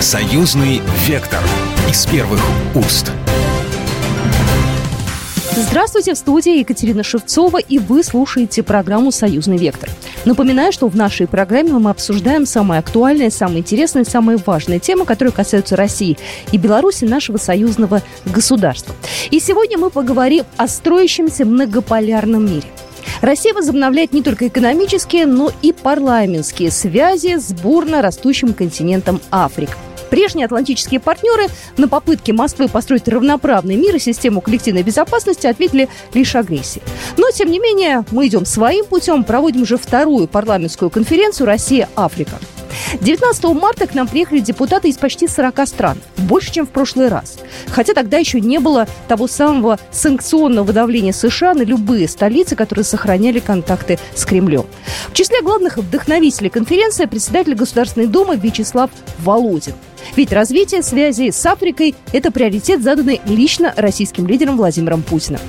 [0.00, 1.40] Союзный вектор
[1.90, 2.40] из первых
[2.76, 3.10] уст.
[5.56, 9.90] Здравствуйте, в студии Екатерина Шевцова, и вы слушаете программу «Союзный вектор».
[10.24, 15.32] Напоминаю, что в нашей программе мы обсуждаем самые актуальные, самые интересные, самые важные темы, которые
[15.32, 16.16] касаются России
[16.52, 18.94] и Беларуси, нашего союзного государства.
[19.32, 22.68] И сегодня мы поговорим о строящемся многополярном мире.
[23.20, 29.74] Россия возобновляет не только экономические, но и парламентские связи с бурно растущим континентом Африка.
[30.10, 36.34] Прежние атлантические партнеры на попытки Москвы построить равноправный мир и систему коллективной безопасности ответили лишь
[36.34, 36.84] агрессией.
[37.16, 42.38] Но, тем не менее, мы идем своим путем, проводим уже вторую парламентскую конференцию «Россия-Африка».
[43.00, 45.98] 19 марта к нам приехали депутаты из почти 40 стран.
[46.16, 47.38] Больше, чем в прошлый раз.
[47.68, 53.40] Хотя тогда еще не было того самого санкционного давления США на любые столицы, которые сохраняли
[53.40, 54.66] контакты с Кремлем.
[55.10, 59.74] В числе главных вдохновителей конференции председатель Государственной Думы Вячеслав Володин.
[60.16, 65.40] Ведь развитие связей с Африкой– это приоритет, заданный лично российским лидером Владимиром Путиным.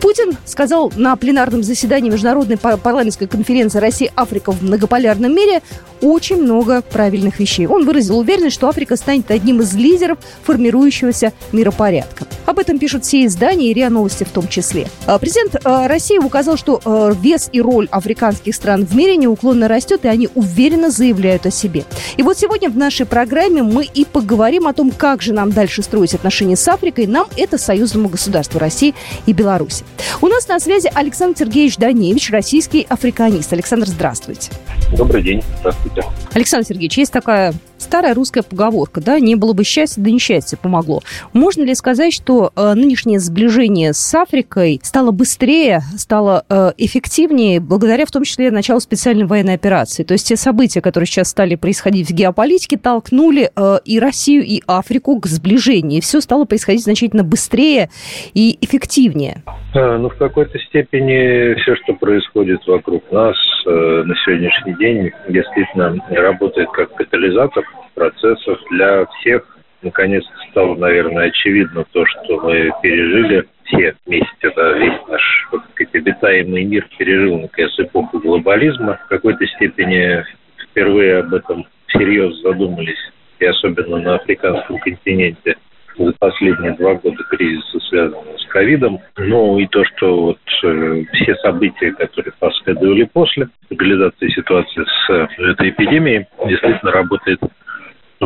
[0.00, 5.62] Путин сказал на пленарном заседании Международной парламентской конференции «Россия-Африка в многополярном мире»
[6.02, 7.66] очень много правильных вещей.
[7.66, 12.26] Он выразил уверенность, что Африка станет одним из лидеров формирующегося миропорядка.
[12.44, 14.88] Об этом пишут все издания и РИА Новости в том числе.
[15.06, 19.68] А, президент а, России указал, что а, вес и роль африканских стран в мире неуклонно
[19.68, 21.84] растет, и они уверенно заявляют о себе.
[22.16, 25.82] И вот сегодня в нашей программе мы и поговорим о том, как же нам дальше
[25.82, 27.06] строить отношения с Африкой.
[27.06, 28.94] Нам это союзному государству России
[29.26, 29.84] и Беларуси.
[30.20, 33.52] У нас на связи Александр Сергеевич Даневич, российский африканист.
[33.52, 34.50] Александр, здравствуйте.
[34.96, 35.42] Добрый день.
[35.60, 35.91] Здравствуйте.
[36.32, 37.54] Александр Сергеевич, есть такая
[37.92, 41.02] старая русская поговорка, да, не было бы счастья, да несчастье помогло.
[41.34, 48.06] Можно ли сказать, что э, нынешнее сближение с Африкой стало быстрее, стало э, эффективнее, благодаря
[48.06, 50.04] в том числе началу специальной военной операции?
[50.04, 54.62] То есть те события, которые сейчас стали происходить в геополитике, толкнули э, и Россию, и
[54.66, 57.90] Африку к сближению, все стало происходить значительно быстрее
[58.32, 59.42] и эффективнее.
[59.74, 63.36] Э, ну, в какой-то степени все, что происходит вокруг нас
[63.66, 69.46] э, на сегодняшний день, действительно работает как катализатор процессов для всех.
[69.82, 74.28] Наконец стало, наверное, очевидно то, что мы пережили все вместе.
[74.42, 75.48] Это весь наш
[75.92, 78.98] обитаемый мир пережил, наконец, эпоху глобализма.
[79.04, 80.24] В какой-то степени
[80.62, 85.56] впервые об этом всерьез задумались, и особенно на африканском континенте
[85.98, 88.98] за последние два года кризиса, связанного с ковидом.
[89.18, 95.50] Ну и то, что вот э, все события, которые последовали после легализации ситуации с э,
[95.50, 97.40] этой эпидемией, действительно работает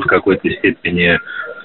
[0.01, 1.19] в какой-то степени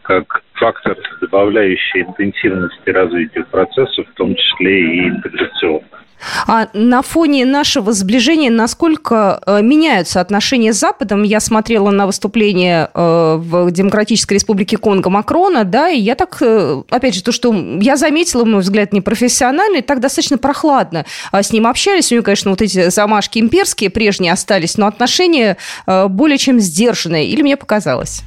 [0.04, 5.91] как фактор, добавляющий интенсивности развития процессов, в том числе и интеграционных.
[6.48, 11.24] А на фоне нашего сближения насколько э, меняются отношения с Западом?
[11.24, 16.84] Я смотрела на выступление э, в Демократической Республике Конго Макрона, да, и я так, э,
[16.90, 22.12] опять же, то, что я заметила, мой взгляд, непрофессиональный, так достаточно прохладно с ним общались.
[22.12, 27.28] У него, конечно, вот эти замашки имперские прежние остались, но отношения более чем сдержанные.
[27.28, 28.24] Или мне показалось?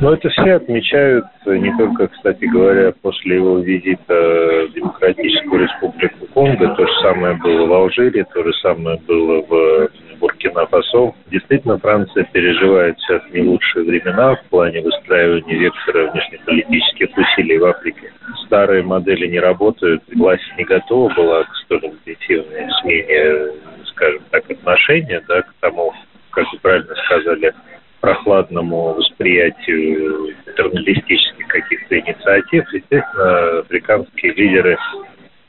[0.00, 6.74] Но это все отмечают, не только, кстати говоря, после его визита в Демократическую Республику Конго,
[6.74, 11.12] то же самое было в Алжире, то же самое было в Буркина-Фасо.
[11.30, 18.10] Действительно, Франция переживает сейчас не лучшие времена в плане выстраивания вектора внешнеполитических усилий в Африке.
[18.46, 23.52] Старые модели не работают, власть не готова была к столь интенсивной смене,
[23.88, 25.92] скажем так, отношения да, к тому,
[26.30, 27.52] как вы правильно сказали,
[28.00, 34.78] прохладному восприятию патерналистических каких-то инициатив, естественно, африканские лидеры,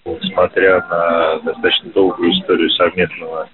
[0.06, 3.48] несмотря на достаточно долгую историю совместного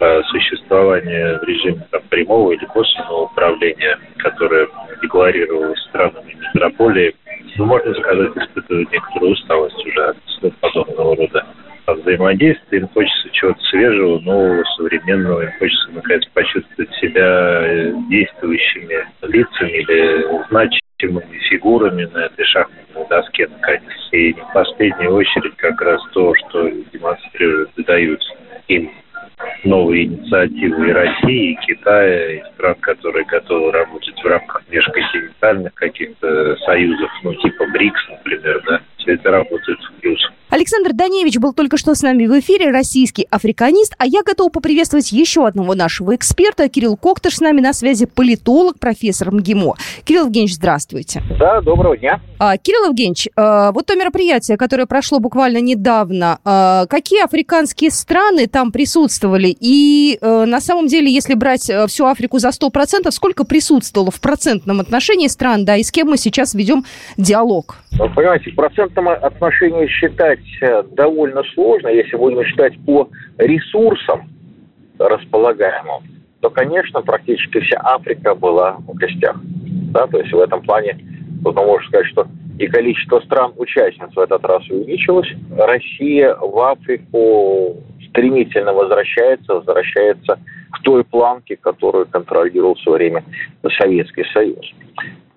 [0.00, 4.68] э, существования в режиме там, прямого или косвенного управления, которое
[5.02, 7.14] декларировалось странами метрополии,
[7.56, 11.46] ну, можно сказать, испытывают некоторую усталость уже от подобного рода
[11.92, 19.70] взаимодействия, им хочется чего-то свежего, нового, современного, им хочется, наконец, почувствовать себя э, действующими лицами
[19.70, 23.82] или значимыми фигурами на этой шахматной доске, наконец.
[24.12, 28.20] И в последнюю очередь как раз то, что демонстрируют дают
[28.68, 28.90] им
[29.64, 36.56] новые инициативы и России, и Китая, и стран, которые готовы работать в рамках межконтинентальных каких-то
[36.58, 40.20] союзов, ну, типа БРИКС, например, да, все это работает в плюс.
[40.54, 45.10] Александр Даневич был только что с нами в эфире, российский африканист, а я готова поприветствовать
[45.10, 46.68] еще одного нашего эксперта.
[46.68, 49.74] Кирилл Коктыш с нами на связи, политолог, профессор МГИМО.
[50.04, 51.24] Кирилл Евгеньевич, здравствуйте.
[51.40, 52.20] Да, доброго дня.
[52.38, 58.46] А, Кирилл Евгеньевич, а, вот то мероприятие, которое прошло буквально недавно, а, какие африканские страны
[58.46, 59.56] там присутствовали?
[59.58, 64.20] И а, на самом деле, если брать а, всю Африку за 100%, сколько присутствовало в
[64.20, 66.84] процентном отношении стран, да, и с кем мы сейчас ведем
[67.16, 67.78] диалог?
[67.98, 70.43] Вы понимаете, в процентном отношении считать э,
[70.92, 73.08] довольно сложно, если будем считать по
[73.38, 74.28] ресурсам
[74.98, 76.02] располагаемым,
[76.40, 79.40] то, конечно, практически вся Африка была в гостях.
[79.92, 80.98] Да, то есть в этом плане
[81.42, 82.26] можно сказать, что
[82.58, 85.28] и количество стран-участниц в этот раз увеличилось.
[85.56, 87.76] Россия в Африку
[88.08, 90.38] стремительно возвращается, возвращается
[90.70, 93.24] к той планке, которую контролировал в свое время
[93.80, 94.64] Советский Союз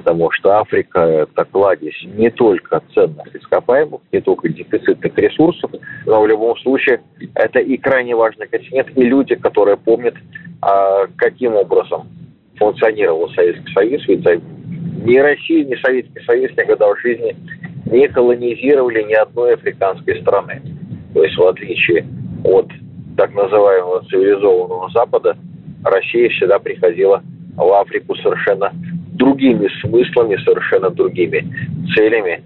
[0.08, 5.70] потому что Африка– это кладезь не только ценных ископаемых, не только дефицитных ресурсов,
[6.06, 7.02] но в любом случае
[7.36, 10.16] это и крайне важный континент, и люди, которые помнят,
[10.62, 12.08] а, каким образом
[12.56, 14.26] функционировал Советский Союз, ведь
[15.04, 17.36] ни Россия, ни Советский Союз никогда в жизни
[17.92, 20.62] не колонизировали ни одной африканской страны.
[21.14, 22.06] То есть в отличие
[22.46, 22.68] от
[23.18, 25.36] так называемого цивилизованного Запада,
[25.84, 27.22] Россия всегда приходила
[27.58, 28.72] в Африку совершенно
[29.18, 31.46] другими смыслами, совершенно другими
[31.96, 32.44] целями.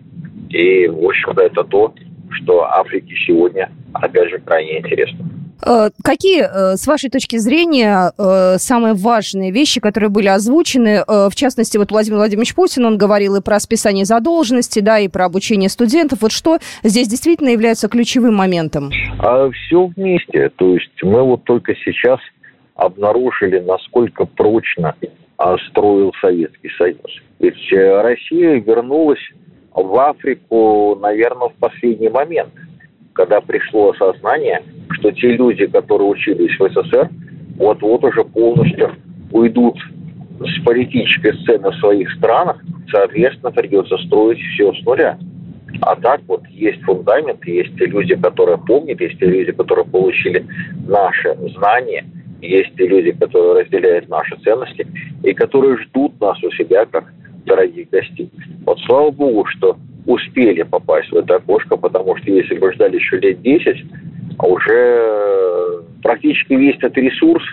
[0.49, 1.93] И, в общем-то, это то,
[2.31, 5.25] что Африке сегодня, опять же, крайне интересно.
[5.65, 11.03] Э, какие, э, с вашей точки зрения, э, самые важные вещи, которые были озвучены?
[11.07, 15.25] В частности, вот Владимир Владимирович Путин, он говорил и про списание задолженности, да, и про
[15.25, 16.21] обучение студентов.
[16.21, 18.91] Вот что здесь действительно является ключевым моментом?
[19.19, 20.49] А все вместе.
[20.55, 22.19] То есть мы вот только сейчас
[22.75, 24.95] обнаружили, насколько прочно
[25.69, 27.21] строил Советский Союз.
[27.39, 29.21] Ведь э, Россия вернулась
[29.73, 32.51] в Африку, наверное, в последний момент,
[33.13, 34.61] когда пришло осознание,
[34.91, 37.09] что те люди, которые учились в СССР,
[37.57, 38.95] вот-вот уже полностью
[39.31, 39.77] уйдут
[40.39, 45.17] с политической сцены в своих странах, соответственно, придется строить все с нуля.
[45.81, 50.45] А так вот есть фундамент, есть люди, которые помнят, есть люди, которые получили
[50.87, 52.05] наши знания–
[52.41, 54.87] есть люди, которые разделяют наши ценности
[55.23, 57.13] и которые ждут нас у себя как
[57.45, 58.29] дорогих гостей.
[58.65, 63.17] Вот слава богу, что успели попасть в это окошко, потому что если бы ждали еще
[63.17, 63.85] лет 10,
[64.37, 67.43] а уже практически весь этот ресурс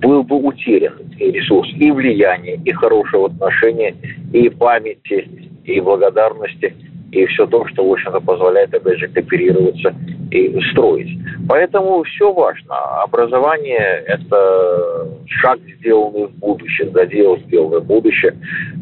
[0.00, 0.94] был бы утерян.
[1.18, 3.94] И ресурс и влияния, и хорошего отношения,
[4.32, 5.28] и памяти,
[5.64, 6.74] и благодарности–
[7.12, 9.94] и все то, что, в общем-то, позволяет, опять же, кооперироваться
[10.30, 11.18] и строить.
[11.48, 12.74] Поэтому все важно.
[13.02, 18.34] Образование– это шаг, сделанный в будущее, задел, сделанный в будущее,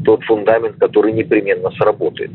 [0.05, 2.31] тот фундамент, который непременно сработает.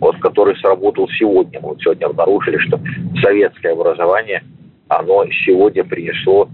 [0.00, 1.60] Вот, который сработал сегодня.
[1.60, 2.78] Мы сегодня обнаружили, что
[3.22, 4.42] советское образование,
[4.88, 6.48] оно сегодня принесло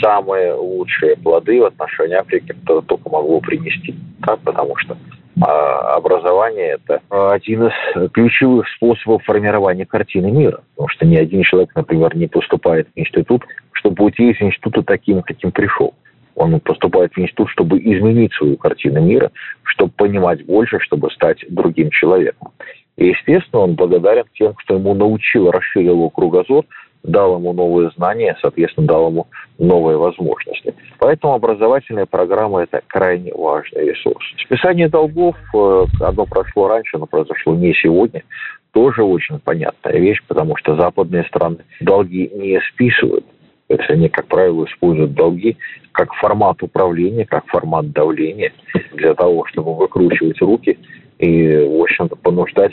[0.00, 3.94] самые лучшие плоды в отношении Африки, которые только могло принести.
[4.20, 4.96] Да, потому что
[5.40, 7.00] а образование– это
[7.32, 10.60] один из ключевых способов формирования картины мира.
[10.74, 13.42] Потому что ни один человек, например, не поступает в институт,
[13.72, 15.94] чтобы уйти из института таким, каким пришел.
[16.36, 19.30] Он поступает в институт, чтобы изменить свою картину мира,
[19.62, 22.48] чтобы понимать больше, чтобы стать другим человеком.
[22.96, 26.64] И, естественно, он благодарен тем, кто ему научил, расширил его кругозор–
[27.04, 29.26] дал ему новые знания, соответственно, дал ему
[29.58, 30.74] новые возможности.
[30.98, 34.24] Поэтому образовательная программа– это крайне важный ресурс.
[34.44, 38.24] Списание долгов, э, одно прошло раньше, но произошло не сегодня,
[38.72, 43.24] тоже очень понятная вещь, потому что западные страны долги не списывают.
[43.68, 45.56] То есть они, как правило, используют долги
[45.92, 48.52] как формат управления, как формат давления
[48.94, 50.78] для того, чтобы выкручивать руки
[51.18, 52.72] и, в общем-то, понуждать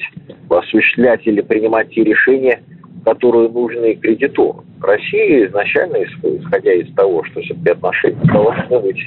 [0.50, 2.62] осуществлять или принимать те решения,
[3.06, 4.64] которые нужны кредитору.
[4.82, 9.00] Россия изначально, исходя из того, что все-таки отношения должны быть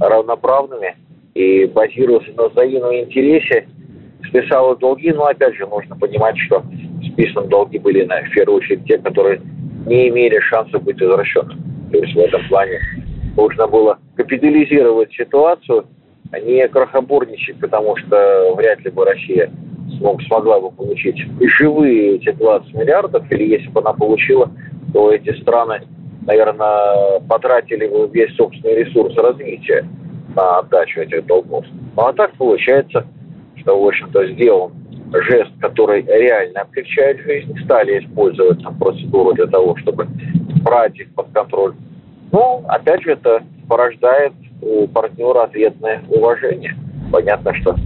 [0.00, 0.96] равноправными
[1.34, 3.66] и базироваться на взаимном интересе,
[4.28, 6.62] списала долги, но опять же нужно понимать, что
[7.12, 9.40] списаны долги были на, в первую очередь те, которые
[9.86, 11.60] не имели шанса быть возвращенными.
[11.90, 12.78] То есть в этом плане
[13.36, 15.86] нужно было капитализировать ситуацию,
[16.38, 19.50] не крохоборничать, потому что вряд ли бы Россия
[19.98, 24.50] смог, смогла бы получить живые эти 20 миллиардов, или если бы она получила,
[24.92, 25.82] то эти страны,
[26.26, 29.86] наверное, потратили бы весь собственный ресурс развития
[30.36, 31.64] на отдачу этих долгов.
[31.96, 33.06] Ну а так получается,
[33.56, 34.72] что, в общем-то, сделан
[35.12, 40.06] жест, который реально облегчает жизнь, стали использовать там, процедуру для того, чтобы
[40.62, 41.74] брать их под контроль.
[42.32, 46.74] Ну, опять же, это порождает у партнера ответное уважение.
[47.12, 47.76] Понятно, что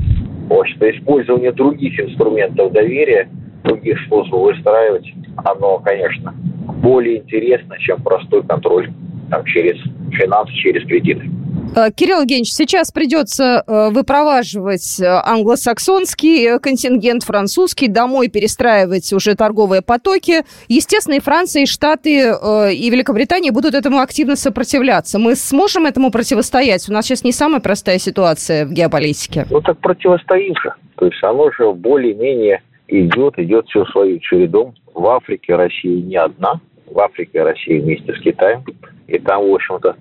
[0.64, 3.28] что использование других инструментов доверия
[3.64, 6.34] других способов выстраивать, оно, конечно,
[6.82, 8.90] более интересно, чем простой контроль
[9.30, 9.76] там, через
[10.12, 11.28] финансы, через кредиты.
[11.76, 19.82] Э, Кирилл Евгеньевич, сейчас придется э, выпроваживать э, англосаксонский контингент, французский, домой перестраивать уже торговые
[19.82, 20.44] потоки.
[20.68, 22.34] Естественно, и Франция, и Штаты,
[22.72, 25.18] и Великобритания будут этому активно сопротивляться.
[25.18, 26.88] Мы сможем этому противостоять?
[26.88, 29.46] У нас сейчас не самая простая ситуация в геополитике.
[29.50, 30.72] Ну так противостоим же.
[30.96, 34.74] То есть оно же более-менее идет, идет все своим чередом.
[34.92, 36.60] В Африке Россия не одна.
[36.86, 38.64] В Африке Россия вместе с Китаем.
[39.08, 39.96] И там, в общем-то,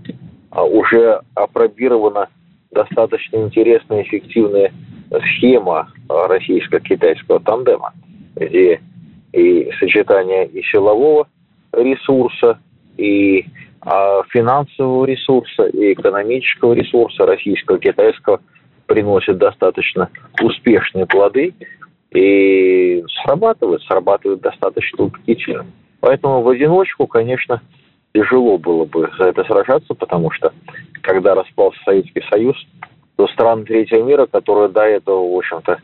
[0.62, 2.30] уже опробирована
[2.72, 4.72] достаточно интересная, эффективная
[5.36, 7.94] схема а, российско-китайского тандема,
[8.36, 8.82] где
[9.32, 11.28] и сочетание и силового
[11.72, 12.60] ресурса,
[12.98, 13.46] и
[13.82, 18.42] а, финансового ресурса, и экономического ресурса российского-китайского
[18.86, 20.10] приносит достаточно
[20.42, 21.54] успешные плоды
[22.12, 25.66] и срабатывает, срабатывает достаточно убедительно.
[26.00, 27.62] Поэтому в одиночку, конечно,
[28.14, 30.54] тяжело было бы за это сражаться, потому что
[31.02, 32.56] когда распался Советский Союз,
[33.16, 35.80] то страны третьего мира, которые до этого, в общем-то,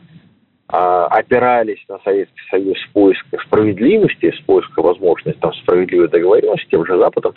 [0.68, 6.86] а, опирались на Советский Союз в поисках справедливости, в поисках возможности там, справедливой договоренности, тем
[6.86, 7.34] же Западом,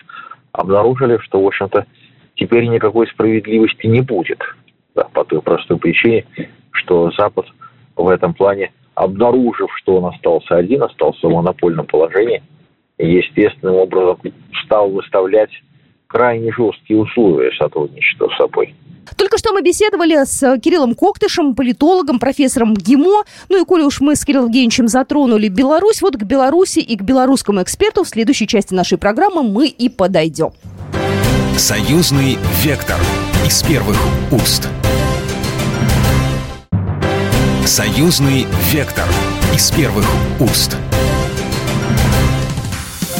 [0.51, 1.85] обнаружили, что, в общем-то,
[2.35, 4.39] теперь никакой справедливости не будет.
[4.95, 6.25] Да, по той простой причине,
[6.71, 7.47] что Запад
[7.95, 12.43] в этом плане, обнаружив, что он остался один, остался в монопольном положении–
[12.97, 14.19] естественным образом
[14.65, 15.51] стал выставлять
[16.07, 18.75] крайне жесткие условия сотрудничества с собой.
[19.17, 23.23] Только что мы беседовали с Кириллом Коктышем, политологом, профессором ГИМО.
[23.49, 27.01] Ну и коли уж мы с Кириллом Евгеньевичем затронули Беларусь, вот к Беларуси и к
[27.01, 30.51] белорусскому эксперту в следующей части нашей программы мы и подойдем.
[31.57, 32.97] Союзный вектор
[33.45, 33.97] из первых
[34.31, 34.69] уст.
[37.65, 39.05] Союзный вектор
[39.53, 40.05] из первых
[40.39, 40.77] уст.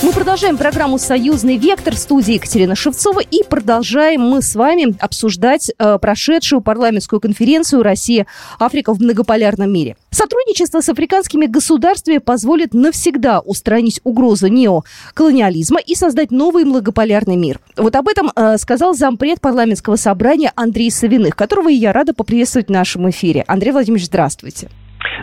[0.04, 5.72] Мы продолжаем программу «Союзный вектор» в студии Екатерина Шевцова и продолжаем мы с вами обсуждать
[5.80, 9.96] э, прошедшую парламентскую конференцию «Россия-Африка в многополярном мире».
[10.12, 17.62] Сотрудничество с африканскими государствами позволит навсегда устранить угрозу неоколониализма и создать новый многополярный мир.
[17.78, 22.72] Вот об этом э, сказал зампред парламентского собрания Андрей Савиных, которого я рада поприветствовать в
[22.72, 23.46] нашем эфире.
[23.48, 24.70] Андрей Владимирович, здравствуйте.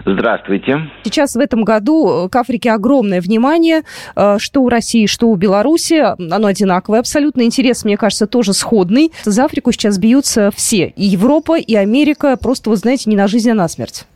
[0.04, 0.90] Здравствуйте.
[1.04, 3.82] Сейчас в этом году к Африке огромное внимание,
[4.16, 5.94] э, что у России, что у Беларуси.
[6.32, 7.42] Оно одинаковое абсолютно.
[7.42, 9.12] Интерес, мне кажется, тоже сходный.
[9.24, 10.92] За Африку сейчас бьются все.
[10.96, 12.36] И Европа, и Америка.
[12.36, 14.06] Просто, вы знаете, не на жизнь, а на смерть.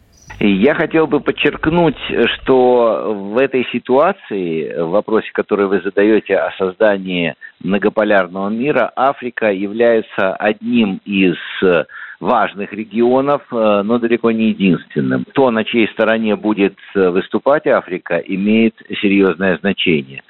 [0.41, 1.97] Я хотел бы подчеркнуть,
[2.35, 10.35] что в этой ситуации, в вопросе, который вы задаете о создании многополярного мира, Африка является
[10.35, 11.37] одним из
[12.25, 15.25] важных регионов, э, но далеко не единственным.
[15.33, 20.23] То, на чьей стороне будет э, выступать Африка, имеет серьезное значение.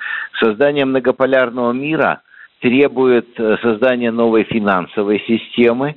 [0.43, 2.23] Создание многополярного мира
[2.65, 5.97] требует э, создания новой финансовой системы,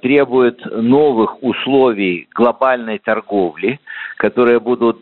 [0.00, 3.80] требует новых условий глобальной торговли,
[4.16, 5.00] которые будут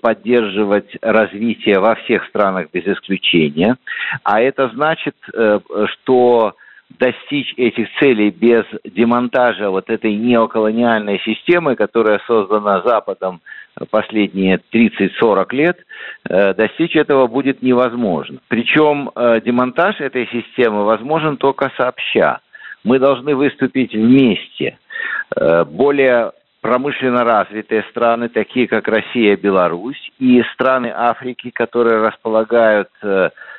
[0.00, 3.76] поддерживать развитие во всех странах без исключения.
[4.22, 6.54] А это значит, что
[6.98, 13.40] достичь этих целей без демонтажа вот этой неоколониальной системы, которая создана Западом
[13.90, 15.78] последние 30-40 лет,
[16.28, 18.38] э, достичь этого будет невозможно.
[18.48, 22.40] Причем э, демонтаж этой системы возможен только сообща.
[22.84, 24.78] Мы должны выступить вместе.
[25.36, 32.88] Э, более промышленно развитые страны, такие как Россия Беларусь, и страны Африки, которые располагают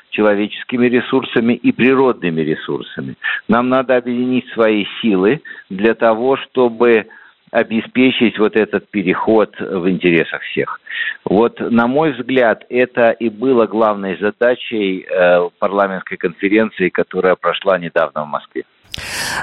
[0.09, 3.15] человеческими ресурсами и природными ресурсами.
[3.47, 7.07] Нам надо объединить свои силы для того, чтобы
[7.51, 10.79] обеспечить вот этот переход в интересах всех.
[11.23, 18.25] Вот, на мой взгляд, это и было главной задачей э, парламентской конференции, которая прошла недавно
[18.25, 18.63] в Москве.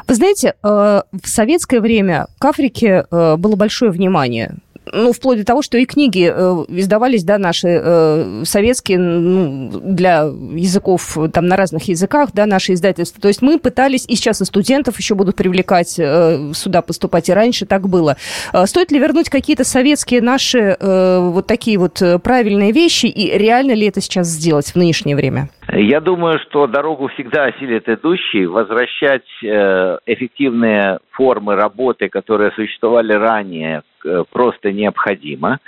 [0.09, 4.57] Вы знаете, э, в советское время к Африке э, было большое внимание
[4.93, 10.23] ну, вплоть до того, что и книги э, издавались, да, наши э, советские, ну, для
[10.23, 13.21] языков, там, на разных языках, да, наши издательства.
[13.21, 17.33] То есть мы пытались, и сейчас и студентов еще будут привлекать э, сюда поступать, и
[17.33, 18.17] раньше так было.
[18.53, 23.37] Э, стоит ли вернуть какие-то советские наши э, вот такие вот э, правильные вещи, и
[23.37, 25.49] реально ли это сейчас сделать в нынешнее время?
[25.73, 28.47] Я думаю, что дорогу всегда осилит идущий.
[28.47, 33.83] Возвращать э, эффективные формы работы, которые существовали ранее,
[34.31, 35.59] просто необходимо.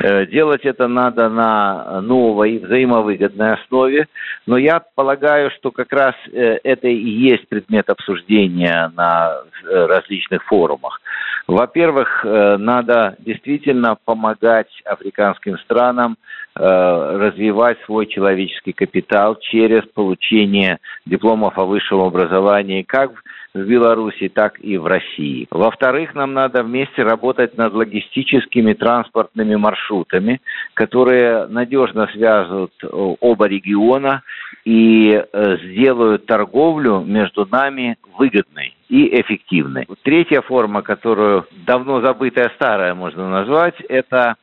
[0.00, 4.06] Делать это надо на новой взаимовыгодной основе,
[4.46, 11.00] но я полагаю, что как раз это и есть предмет обсуждения на различных форумах.
[11.46, 16.16] Во-первых, надо действительно помогать африканским странам
[16.54, 23.22] развивать свой человеческий капитал через получение дипломов о высшем образовании как в
[23.54, 25.46] Беларуси, так и в России.
[25.50, 30.40] Во-вторых, нам надо вместе работать над логистическими транспортными маршрутами,
[30.74, 34.22] которые надежно связывают э, оба региона
[34.64, 39.86] и э, сделают торговлю между нами выгодной и эффективной.
[40.02, 44.36] Третья форма, которую давно забытая старая можно назвать, это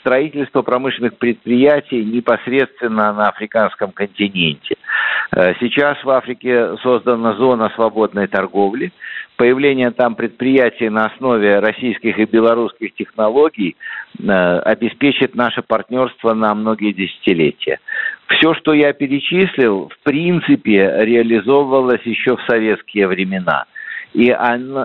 [0.00, 4.76] строительство промышленных предприятий непосредственно на африканском континенте.
[5.32, 8.92] Э, сейчас в Африке создана зона свободной торговли.
[9.36, 13.76] Появление там предприятий на основе российских и белорусских технологий
[14.18, 17.78] э, обеспечит наше партнерство на многие десятилетия.
[18.28, 23.64] Все, что я перечислил, в принципе, реализовывалось еще в советские времена.
[24.12, 24.34] И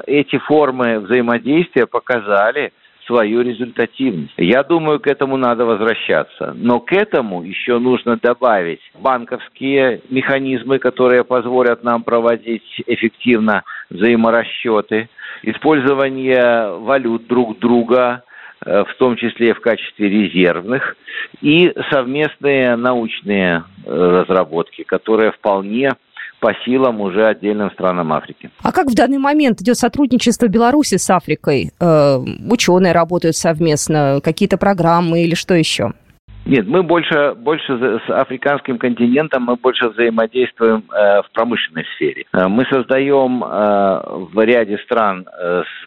[0.06, 2.72] эти формы взаимодействия показали,
[3.06, 4.34] свою результативность.
[4.38, 6.54] Я думаю, к этому надо возвращаться.
[6.56, 15.10] Но к этому еще нужно добавить банковские механизмы, которые позволят нам проводить эффективно взаиморасчеты,
[15.44, 18.24] использование валют друг друга,
[18.66, 20.96] э, в том числе в качестве резервных,
[21.42, 25.92] и совместные научные э, разработки, которые вполне
[26.46, 28.52] по силам уже отдельным странам Африки.
[28.62, 31.72] А как в данный момент идет сотрудничество Беларуси с Африкой?
[31.80, 35.94] Э, ученые работают совместно, какие-то программы или что еще?
[36.46, 42.26] Нет, мы больше, больше с африканским континентом мы больше взаимодействуем э, в промышленной сфере.
[42.34, 45.26] Э, мы создаем э, в ряде стран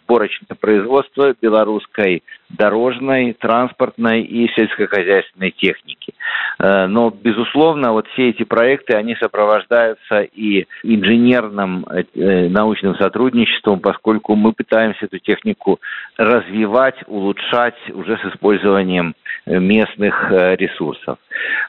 [0.03, 6.13] сборочное производство белорусской дорожной, транспортной и сельскохозяйственной техники.
[6.59, 11.85] Но, безусловно, вот все эти проекты, они сопровождаются и инженерным
[12.15, 15.79] научным сотрудничеством, поскольку мы пытаемся эту технику
[16.17, 19.13] развивать, улучшать уже с использованием
[19.45, 21.17] местных ресурсов.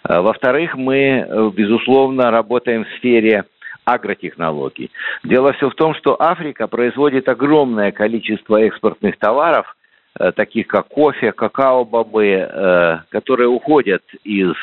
[0.05, 3.45] Во-вторых, мы, безусловно, работаем в сфере
[3.85, 4.91] агротехнологий.
[5.25, 9.77] Дело все в том, что Африка производит огромное количество экспортных товаров,
[10.19, 14.55] э, таких как кофе, какао-бобы, э, которые уходят из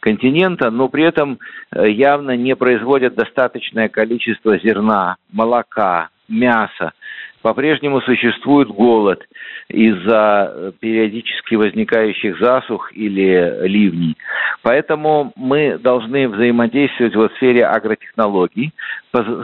[0.00, 1.38] континента, но при этом
[1.72, 6.92] э, явно не производят достаточное количество зерна, молока, мяса
[7.42, 9.22] по-прежнему существует голод
[9.68, 14.16] из-за э, периодически возникающих засух или ливней.
[14.62, 18.72] Поэтому мы должны взаимодействовать в сфере агротехнологий,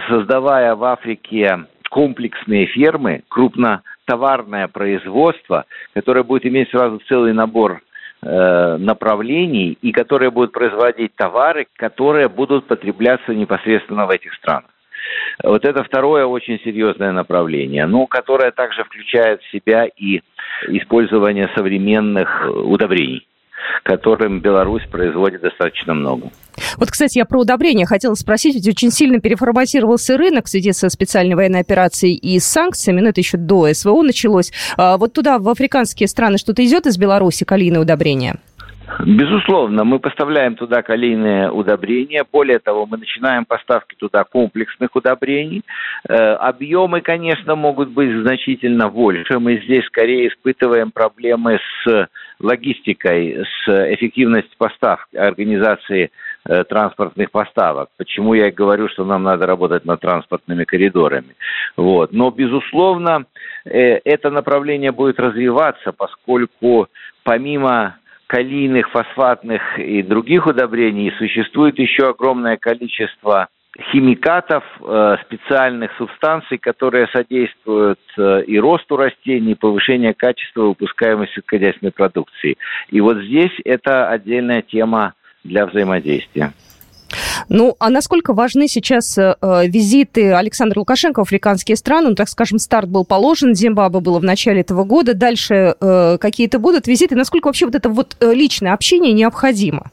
[0.08, 7.82] создавая в Африке комплексные фермы, крупнотоварное производство, которое будет иметь сразу целый набор
[8.22, 14.73] э, направлений и которые будут производить товары, которые будут потребляться непосредственно в этих странах.
[15.42, 20.20] Вот это второе очень серьезное направление, но которое также включает в себя и
[20.68, 23.26] использование современных удобрений
[23.82, 26.30] которым Беларусь производит достаточно много.
[26.76, 30.88] Вот, кстати, я про удобрения хотела спросить, ведь очень сильно переформатировался рынок в связи со
[30.88, 34.52] специальной военной операцией и с санкциями, но это еще до СВО началось.
[34.76, 38.36] А вот туда, в африканские страны, что-то идет из Беларуси, калийные удобрения?
[39.00, 42.24] Безусловно, мы поставляем туда калийные удобрения.
[42.30, 45.62] Более того, мы начинаем поставки туда комплексных удобрений.
[46.08, 49.38] Э, объемы, конечно, могут быть значительно больше.
[49.38, 52.08] Мы здесь скорее испытываем проблемы с
[52.40, 56.10] логистикой, с эффективностью поставки, организации
[56.46, 57.88] э, транспортных поставок.
[57.96, 61.34] Почему я говорю, что нам надо работать над транспортными коридорами.
[61.76, 62.12] Вот.
[62.12, 63.24] Но, безусловно,
[63.64, 66.88] э, это направление будет развиваться, поскольку
[67.24, 73.48] помимо калийных, фосфатных и других удобрений существует еще огромное количество
[73.92, 81.92] химикатов, э, специальных субстанций, которые содействуют э, и росту растений, и повышению качества выпускаемости сельскохозяйственной
[81.92, 82.56] продукции.
[82.90, 86.52] И вот здесь это отдельная тема для взаимодействия.
[87.48, 89.34] Ну, а насколько важны сейчас э,
[89.66, 92.10] визиты Александра Лукашенко в африканские страны?
[92.10, 96.58] Ну, так скажем, старт был положен, Зимбабве было в начале этого года, дальше э, какие-то
[96.58, 97.14] будут визиты.
[97.16, 99.90] Насколько вообще вот это вот э, личное общение необходимо?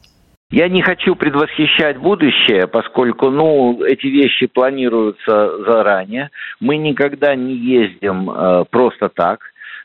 [0.52, 6.30] Я не хочу предвосхищать будущее, поскольку, ну, эти вещи планируются заранее.
[6.60, 9.40] Мы никогда не ездим э, просто так.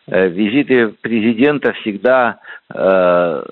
[0.07, 2.39] Э, визиты президента всегда
[2.73, 3.43] э,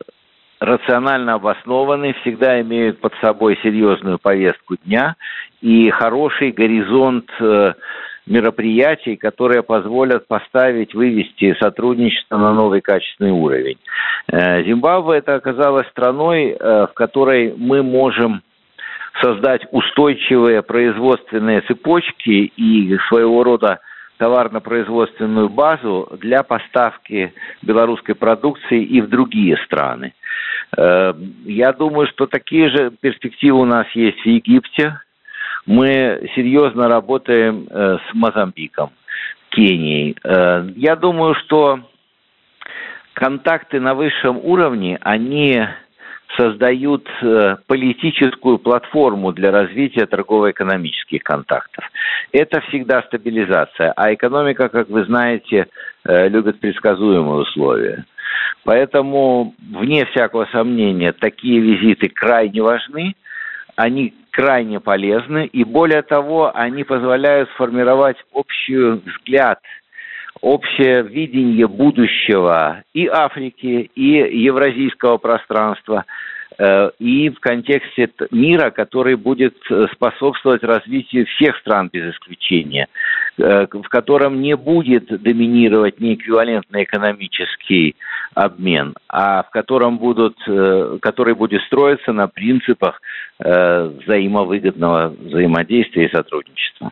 [0.65, 5.15] рационально обоснованы, всегда имеют под собой серьезную повестку дня
[5.61, 7.73] и хороший горизонт э,
[8.25, 13.77] мероприятий, которые позволят поставить, вывести сотрудничество на новый качественный уровень.
[14.27, 18.41] Э, Зимбабве это оказалась страной, э, в которой мы можем
[19.21, 23.79] создать устойчивые производственные цепочки и своего рода
[24.17, 30.13] товарно-производственную базу для поставки белорусской продукции и в другие страны.
[30.77, 31.13] Э,
[31.45, 34.99] я думаю, что такие же перспективы у нас есть в Египте.
[35.65, 38.91] Мы серьезно работаем э, с Мозамбиком,
[39.49, 40.15] Кенией.
[40.23, 41.79] Э, я думаю, что
[43.13, 45.65] контакты на высшем уровне, они
[46.37, 51.83] создают э, политическую платформу для развития торгово-экономических контактов.
[52.31, 55.67] Это всегда стабилизация, а экономика, как вы знаете,
[56.05, 58.05] э, любит предсказуемые условия.
[58.63, 63.15] Поэтому, вне всякого сомнения, такие визиты крайне важны,
[63.75, 69.59] они крайне полезны, и более того, они позволяют сформировать общий взгляд–
[70.41, 76.05] общее видение будущего и Африки, и евразийского пространства,
[76.57, 82.87] э, и в контексте мира, который будет э, способствовать развитию всех стран без исключения,
[83.37, 87.95] э, в котором не будет доминировать неэквивалентный экономический
[88.33, 90.37] обмен, а в котором будут,
[91.01, 93.01] который будет строиться на принципах
[93.39, 96.91] взаимовыгодного взаимодействия и сотрудничества.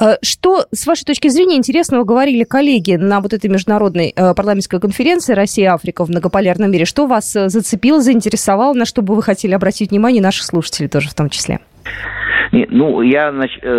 [0.00, 4.80] Э, что, с вашей точки зрения, интересного говорили коллеги на вот этой международной э, парламентской
[4.80, 6.84] конференции «Россия-Африка в многополярном мире»?
[6.84, 11.08] Что вас э, зацепило, заинтересовало, на что бы вы хотели обратить внимание, наших слушателей тоже
[11.08, 11.60] в том числе?
[12.52, 13.32] Ну, я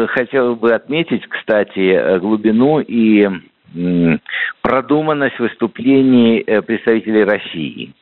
[0.08, 3.28] хотел бы отметить, кстати, глубину и
[4.62, 7.94] продуманность выступлений э, представителей России.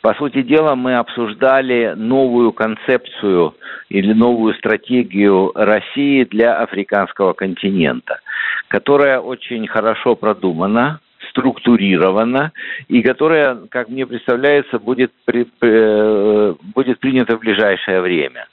[0.00, 3.54] По сути дела, мы обсуждали новую концепцию
[3.88, 8.20] или новую стратегию России для африканского континента,
[8.68, 12.52] которая очень хорошо продумана, структурирована
[12.88, 18.46] и которая, как мне представляется, будет, при, э, будет принята в ближайшее время.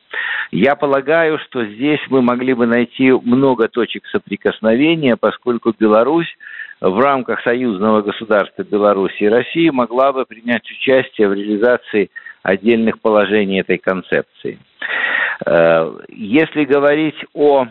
[0.52, 6.34] Я полагаю, что здесь мы могли бы найти много точек соприкосновения, поскольку Беларусь
[6.82, 12.10] в рамках союзного государства Беларуси и России могла бы принять участие в реализации
[12.44, 14.60] отдельных положений этой концепции.
[15.46, 17.68] Э, если говорить о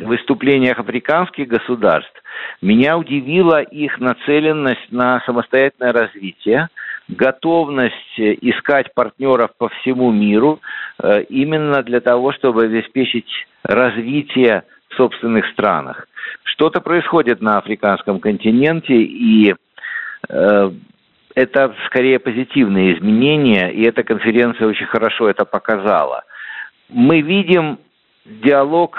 [0.00, 2.12] выступлениях африканских государств,
[2.62, 6.68] меня удивила их нацеленность на самостоятельное развитие,
[7.08, 10.60] готовность искать партнеров по всему миру
[11.02, 13.30] э, именно для того, чтобы обеспечить
[13.62, 16.06] развитие в собственных странах.
[16.44, 19.54] Что-то происходит на африканском континенте, и
[20.28, 20.70] э,
[21.34, 26.24] это скорее позитивные изменения, и эта конференция очень хорошо это показала.
[26.88, 27.78] Мы видим
[28.24, 28.98] диалог,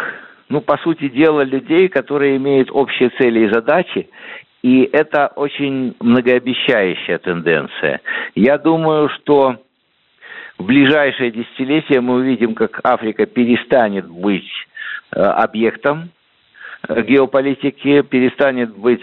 [0.49, 4.09] ну, по сути дела, людей, которые имеют общие цели и задачи,
[4.63, 8.01] и это очень многообещающая тенденция.
[8.35, 9.57] Я думаю, что
[10.57, 14.60] в ближайшее десятилетие мы увидим, как Африка перестанет быть
[15.19, 16.09] объектом
[16.87, 19.01] э, геополитики, перестанет быть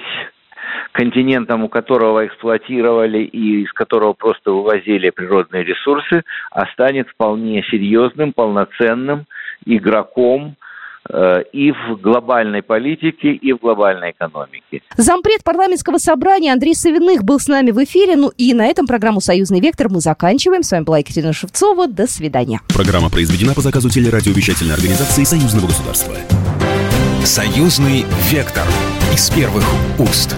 [0.92, 8.32] континентом, у которого эксплуатировали и из которого просто вывозили природные ресурсы, а станет вполне серьезным,
[8.32, 9.26] полноценным
[9.64, 10.56] игроком
[11.08, 14.82] и в глобальной политике, и в глобальной экономике.
[14.96, 18.16] Зампред парламентского собрания Андрей Савиных был с нами в эфире.
[18.16, 20.62] Ну и на этом программу «Союзный вектор» мы заканчиваем.
[20.62, 21.86] С вами была Екатерина Шевцова.
[21.86, 22.60] До свидания.
[22.68, 26.14] Программа произведена по заказу телерадиовещательной организации Союзного государства.
[27.24, 28.64] «Союзный вектор»
[29.12, 29.64] из первых
[29.98, 30.36] уст.